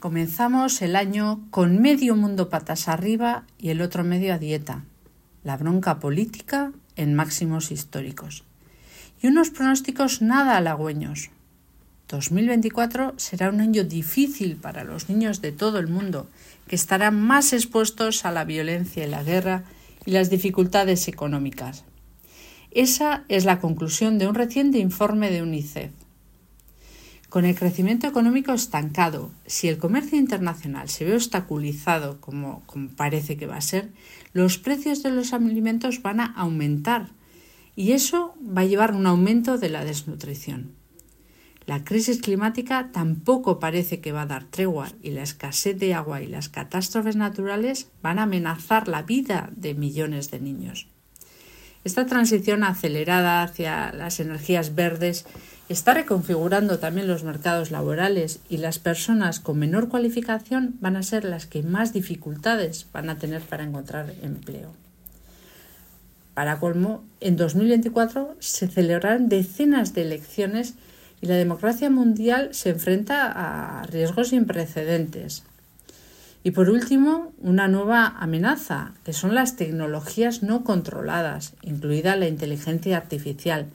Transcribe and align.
Comenzamos 0.00 0.80
el 0.80 0.96
año 0.96 1.42
con 1.50 1.82
medio 1.82 2.16
mundo 2.16 2.48
patas 2.48 2.88
arriba 2.88 3.44
y 3.58 3.68
el 3.68 3.82
otro 3.82 4.02
medio 4.02 4.32
a 4.32 4.38
dieta. 4.38 4.82
La 5.44 5.58
bronca 5.58 5.98
política 5.98 6.72
en 6.96 7.14
máximos 7.14 7.70
históricos. 7.70 8.44
Y 9.20 9.26
unos 9.26 9.50
pronósticos 9.50 10.22
nada 10.22 10.56
halagüeños. 10.56 11.28
2024 12.08 13.12
será 13.18 13.50
un 13.50 13.60
año 13.60 13.84
difícil 13.84 14.56
para 14.56 14.84
los 14.84 15.10
niños 15.10 15.42
de 15.42 15.52
todo 15.52 15.78
el 15.78 15.88
mundo, 15.88 16.30
que 16.66 16.76
estarán 16.76 17.20
más 17.20 17.52
expuestos 17.52 18.24
a 18.24 18.32
la 18.32 18.44
violencia 18.44 19.04
y 19.04 19.10
la 19.10 19.22
guerra 19.22 19.64
y 20.06 20.12
las 20.12 20.30
dificultades 20.30 21.08
económicas. 21.08 21.84
Esa 22.70 23.24
es 23.28 23.44
la 23.44 23.60
conclusión 23.60 24.16
de 24.16 24.28
un 24.28 24.34
reciente 24.34 24.78
informe 24.78 25.30
de 25.30 25.42
UNICEF. 25.42 25.90
Con 27.30 27.44
el 27.44 27.54
crecimiento 27.54 28.08
económico 28.08 28.52
estancado, 28.52 29.30
si 29.46 29.68
el 29.68 29.78
comercio 29.78 30.18
internacional 30.18 30.88
se 30.88 31.04
ve 31.04 31.14
obstaculizado, 31.14 32.20
como, 32.20 32.64
parece 32.96 33.36
que 33.36 33.46
va 33.46 33.56
a 33.56 33.60
ser, 33.60 33.92
los 34.32 34.58
precios 34.58 35.04
de 35.04 35.12
los 35.12 35.32
alimentos 35.32 36.02
van 36.02 36.18
a 36.18 36.24
aumentar 36.24 37.10
y 37.76 37.92
eso 37.92 38.34
va 38.44 38.62
a 38.62 38.64
llevar 38.64 38.90
a 38.90 38.96
un 38.96 39.06
aumento 39.06 39.58
de 39.58 39.68
la 39.68 39.84
desnutrición. 39.84 40.72
La 41.66 41.84
crisis 41.84 42.20
climática 42.20 42.90
tampoco 42.90 43.60
parece 43.60 44.00
que 44.00 44.10
va 44.10 44.22
a 44.22 44.26
dar 44.26 44.42
tregua 44.42 44.88
y 45.00 45.10
la 45.10 45.22
escasez 45.22 45.78
de 45.78 45.94
agua 45.94 46.22
y 46.22 46.26
las 46.26 46.48
catástrofes 46.48 47.14
naturales 47.14 47.92
van 48.02 48.18
a 48.18 48.24
amenazar 48.24 48.88
la 48.88 49.02
vida 49.02 49.50
de 49.54 49.74
millones 49.74 50.32
de 50.32 50.40
niños. 50.40 50.88
Esta 51.84 52.06
transición 52.06 52.64
acelerada 52.64 53.44
hacia 53.44 53.92
las 53.92 54.18
energías 54.18 54.74
verdes 54.74 55.26
está 55.72 55.94
reconfigurando 55.94 56.80
también 56.80 57.06
los 57.06 57.22
mercados 57.22 57.70
laborales 57.70 58.40
y 58.48 58.56
las 58.56 58.80
personas 58.80 59.38
con 59.38 59.58
menor 59.58 59.88
cualificación 59.88 60.74
van 60.80 60.96
a 60.96 61.04
ser 61.04 61.24
las 61.24 61.46
que 61.46 61.62
más 61.62 61.92
dificultades 61.92 62.86
van 62.92 63.08
a 63.08 63.18
tener 63.18 63.40
para 63.42 63.62
encontrar 63.62 64.12
empleo. 64.20 64.72
Para 66.34 66.58
colmo, 66.58 67.04
en 67.20 67.36
2024 67.36 68.34
se 68.40 68.66
celebrarán 68.66 69.28
decenas 69.28 69.94
de 69.94 70.02
elecciones 70.02 70.74
y 71.20 71.26
la 71.26 71.36
democracia 71.36 71.88
mundial 71.88 72.48
se 72.52 72.70
enfrenta 72.70 73.30
a 73.30 73.84
riesgos 73.84 74.30
sin 74.30 74.46
precedentes. 74.46 75.44
Y 76.42 76.50
por 76.50 76.68
último, 76.68 77.32
una 77.38 77.68
nueva 77.68 78.06
amenaza, 78.06 78.94
que 79.04 79.12
son 79.12 79.36
las 79.36 79.54
tecnologías 79.54 80.42
no 80.42 80.64
controladas, 80.64 81.52
incluida 81.62 82.16
la 82.16 82.26
inteligencia 82.26 82.96
artificial, 82.96 83.66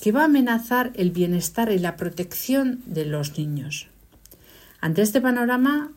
que 0.00 0.12
va 0.12 0.22
a 0.22 0.26
amenazar 0.26 0.92
el 0.94 1.10
bienestar 1.10 1.72
y 1.72 1.78
la 1.78 1.96
protección 1.96 2.82
de 2.86 3.06
los 3.06 3.38
niños. 3.38 3.88
Ante 4.80 5.02
este 5.02 5.20
panorama, 5.20 5.92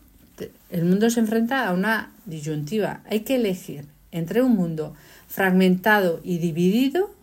el 0.70 0.84
mundo 0.84 1.10
se 1.10 1.20
enfrenta 1.20 1.66
a 1.66 1.72
una 1.72 2.10
disyuntiva. 2.24 3.02
Hay 3.08 3.20
que 3.20 3.36
elegir 3.36 3.86
entre 4.10 4.42
un 4.42 4.56
mundo 4.56 4.94
fragmentado 5.28 6.20
y 6.24 6.38
dividido 6.38 7.14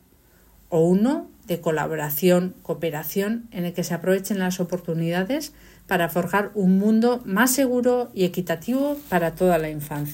o 0.70 0.82
uno 0.82 1.30
de 1.48 1.62
colaboración, 1.62 2.54
cooperación, 2.62 3.48
en 3.52 3.66
el 3.66 3.74
que 3.74 3.84
se 3.84 3.94
aprovechen 3.94 4.40
las 4.40 4.60
oportunidades 4.60 5.54
para 5.88 6.10
forjar 6.10 6.52
un 6.54 6.78
mundo 6.78 7.22
más 7.26 7.52
seguro 7.52 8.12
y 8.14 8.26
equitativo 8.26 8.98
para 9.10 9.36
toda 9.36 9.58
la 9.58 9.70
infancia. 9.70 10.06